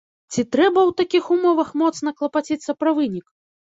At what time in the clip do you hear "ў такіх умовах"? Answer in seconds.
0.85-1.69